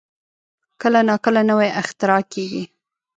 کله 0.81 0.99
نا 1.07 1.15
کله 1.25 1.41
نوې 1.49 1.69
اختراع 1.81 2.21
کېږي. 2.33 2.63